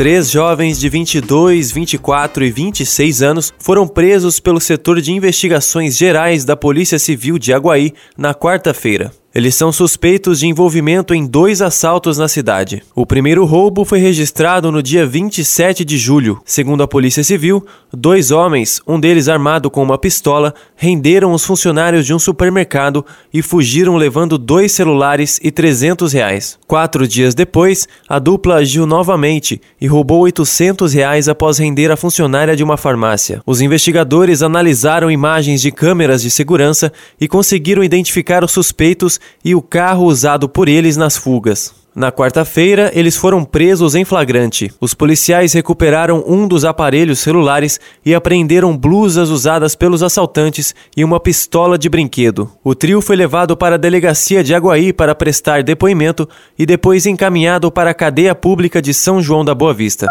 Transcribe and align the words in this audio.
Três 0.00 0.30
jovens 0.30 0.80
de 0.80 0.88
22, 0.88 1.72
24 1.72 2.42
e 2.46 2.50
26 2.50 3.20
anos 3.20 3.52
foram 3.58 3.86
presos 3.86 4.40
pelo 4.40 4.58
setor 4.58 4.98
de 4.98 5.12
investigações 5.12 5.94
gerais 5.94 6.42
da 6.42 6.56
Polícia 6.56 6.98
Civil 6.98 7.38
de 7.38 7.52
Aguaí 7.52 7.92
na 8.16 8.34
quarta-feira. 8.34 9.12
Eles 9.32 9.54
são 9.54 9.70
suspeitos 9.70 10.40
de 10.40 10.48
envolvimento 10.48 11.14
em 11.14 11.24
dois 11.24 11.62
assaltos 11.62 12.18
na 12.18 12.26
cidade. 12.26 12.82
O 12.96 13.06
primeiro 13.06 13.44
roubo 13.44 13.84
foi 13.84 14.00
registrado 14.00 14.72
no 14.72 14.82
dia 14.82 15.06
27 15.06 15.84
de 15.84 15.96
julho. 15.96 16.42
Segundo 16.44 16.82
a 16.82 16.88
Polícia 16.88 17.22
Civil, 17.22 17.64
dois 17.92 18.32
homens, 18.32 18.80
um 18.84 18.98
deles 18.98 19.28
armado 19.28 19.70
com 19.70 19.84
uma 19.84 19.96
pistola, 19.96 20.52
renderam 20.74 21.32
os 21.32 21.44
funcionários 21.44 22.04
de 22.04 22.12
um 22.12 22.18
supermercado 22.18 23.06
e 23.32 23.40
fugiram 23.40 23.94
levando 23.94 24.36
dois 24.36 24.72
celulares 24.72 25.38
e 25.40 25.52
300 25.52 26.12
reais. 26.12 26.58
Quatro 26.66 27.06
dias 27.06 27.32
depois, 27.32 27.86
a 28.08 28.18
dupla 28.18 28.56
agiu 28.56 28.84
novamente 28.84 29.60
e 29.80 29.86
roubou 29.86 30.22
800 30.22 30.92
reais 30.92 31.28
após 31.28 31.56
render 31.56 31.92
a 31.92 31.96
funcionária 31.96 32.56
de 32.56 32.64
uma 32.64 32.76
farmácia. 32.76 33.40
Os 33.46 33.60
investigadores 33.60 34.42
analisaram 34.42 35.08
imagens 35.08 35.62
de 35.62 35.70
câmeras 35.70 36.20
de 36.20 36.32
segurança 36.32 36.92
e 37.20 37.28
conseguiram 37.28 37.84
identificar 37.84 38.42
os 38.42 38.50
suspeitos 38.50 39.19
e 39.44 39.54
o 39.54 39.62
carro 39.62 40.04
usado 40.04 40.48
por 40.48 40.68
eles 40.68 40.96
nas 40.96 41.16
fugas. 41.16 41.80
Na 41.94 42.12
quarta-feira, 42.12 42.90
eles 42.94 43.16
foram 43.16 43.44
presos 43.44 43.96
em 43.96 44.04
flagrante. 44.04 44.72
Os 44.80 44.94
policiais 44.94 45.52
recuperaram 45.52 46.24
um 46.26 46.46
dos 46.46 46.64
aparelhos 46.64 47.18
celulares 47.18 47.80
e 48.06 48.14
apreenderam 48.14 48.76
blusas 48.76 49.28
usadas 49.28 49.74
pelos 49.74 50.02
assaltantes 50.02 50.72
e 50.96 51.04
uma 51.04 51.18
pistola 51.18 51.76
de 51.76 51.88
brinquedo. 51.88 52.48
O 52.62 52.76
trio 52.76 53.00
foi 53.00 53.16
levado 53.16 53.56
para 53.56 53.74
a 53.74 53.78
delegacia 53.78 54.44
de 54.44 54.54
Aguaí 54.54 54.92
para 54.92 55.16
prestar 55.16 55.64
depoimento 55.64 56.28
e 56.56 56.64
depois 56.64 57.06
encaminhado 57.06 57.72
para 57.72 57.90
a 57.90 57.94
cadeia 57.94 58.36
pública 58.36 58.80
de 58.80 58.94
São 58.94 59.20
João 59.20 59.44
da 59.44 59.54
Boa 59.54 59.74
Vista. 59.74 60.06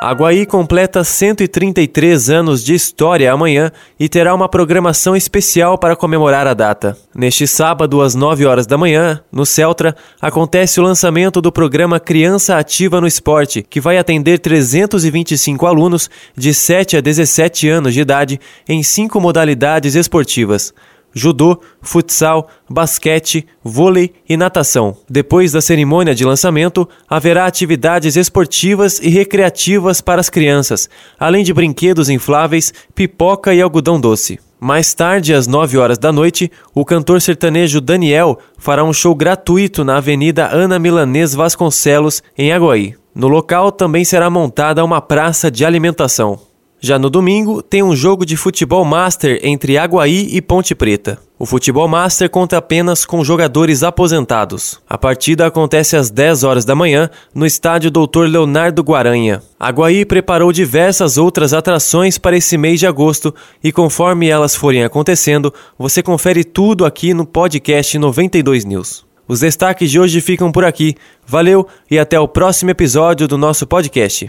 Aguaí 0.00 0.46
completa 0.46 1.02
133 1.02 2.30
anos 2.30 2.62
de 2.62 2.72
história 2.72 3.32
amanhã 3.32 3.72
e 3.98 4.08
terá 4.08 4.32
uma 4.32 4.48
programação 4.48 5.16
especial 5.16 5.76
para 5.76 5.96
comemorar 5.96 6.46
a 6.46 6.54
data. 6.54 6.96
Neste 7.12 7.48
sábado, 7.48 8.00
às 8.00 8.14
9 8.14 8.46
horas 8.46 8.64
da 8.64 8.78
manhã, 8.78 9.20
no 9.32 9.44
Celtra, 9.44 9.96
acontece 10.22 10.78
o 10.78 10.84
lançamento 10.84 11.40
do 11.40 11.50
programa 11.50 11.98
Criança 11.98 12.56
Ativa 12.56 13.00
no 13.00 13.08
Esporte, 13.08 13.60
que 13.60 13.80
vai 13.80 13.98
atender 13.98 14.38
325 14.38 15.66
alunos 15.66 16.08
de 16.36 16.54
7 16.54 16.96
a 16.96 17.00
17 17.00 17.68
anos 17.68 17.92
de 17.92 18.00
idade 18.00 18.40
em 18.68 18.84
cinco 18.84 19.20
modalidades 19.20 19.96
esportivas 19.96 20.72
judô, 21.18 21.60
futsal, 21.82 22.48
basquete, 22.70 23.46
vôlei 23.62 24.14
e 24.28 24.36
natação. 24.36 24.96
Depois 25.10 25.52
da 25.52 25.60
cerimônia 25.60 26.14
de 26.14 26.24
lançamento, 26.24 26.88
haverá 27.08 27.44
atividades 27.44 28.16
esportivas 28.16 28.98
e 29.00 29.08
recreativas 29.08 30.00
para 30.00 30.20
as 30.20 30.30
crianças, 30.30 30.88
além 31.18 31.44
de 31.44 31.52
brinquedos 31.52 32.08
infláveis, 32.08 32.72
pipoca 32.94 33.52
e 33.52 33.60
algodão 33.60 34.00
doce. 34.00 34.38
Mais 34.60 34.92
tarde, 34.92 35.32
às 35.32 35.46
9 35.46 35.78
horas 35.78 35.98
da 35.98 36.10
noite, 36.10 36.50
o 36.74 36.84
cantor 36.84 37.20
sertanejo 37.20 37.80
Daniel 37.80 38.38
fará 38.56 38.82
um 38.82 38.92
show 38.92 39.14
gratuito 39.14 39.84
na 39.84 39.98
Avenida 39.98 40.48
Ana 40.52 40.80
Milanês 40.80 41.32
Vasconcelos, 41.32 42.22
em 42.36 42.52
Aguaí. 42.52 42.94
No 43.14 43.28
local 43.28 43.70
também 43.70 44.04
será 44.04 44.28
montada 44.28 44.84
uma 44.84 45.00
praça 45.00 45.50
de 45.50 45.64
alimentação. 45.64 46.40
Já 46.80 46.96
no 46.96 47.10
domingo, 47.10 47.60
tem 47.60 47.82
um 47.82 47.96
jogo 47.96 48.24
de 48.24 48.36
futebol 48.36 48.84
master 48.84 49.40
entre 49.42 49.76
Aguaí 49.76 50.28
e 50.30 50.40
Ponte 50.40 50.76
Preta. 50.76 51.18
O 51.36 51.44
futebol 51.44 51.88
master 51.88 52.30
conta 52.30 52.56
apenas 52.56 53.04
com 53.04 53.24
jogadores 53.24 53.82
aposentados. 53.82 54.80
A 54.88 54.96
partida 54.96 55.46
acontece 55.46 55.96
às 55.96 56.08
10 56.08 56.44
horas 56.44 56.64
da 56.64 56.76
manhã 56.76 57.10
no 57.34 57.44
estádio 57.44 57.90
Dr. 57.90 58.26
Leonardo 58.28 58.82
Guaranha. 58.82 59.42
Aguaí 59.58 60.04
preparou 60.04 60.52
diversas 60.52 61.18
outras 61.18 61.52
atrações 61.52 62.16
para 62.16 62.36
esse 62.36 62.56
mês 62.56 62.78
de 62.78 62.86
agosto 62.86 63.34
e 63.62 63.72
conforme 63.72 64.28
elas 64.28 64.54
forem 64.54 64.84
acontecendo, 64.84 65.52
você 65.76 66.00
confere 66.00 66.44
tudo 66.44 66.84
aqui 66.84 67.12
no 67.12 67.26
podcast 67.26 67.98
92 67.98 68.64
News. 68.64 69.04
Os 69.26 69.40
destaques 69.40 69.90
de 69.90 69.98
hoje 69.98 70.20
ficam 70.20 70.52
por 70.52 70.64
aqui. 70.64 70.94
Valeu 71.26 71.66
e 71.90 71.98
até 71.98 72.18
o 72.18 72.28
próximo 72.28 72.70
episódio 72.70 73.26
do 73.26 73.36
nosso 73.36 73.66
podcast. 73.66 74.28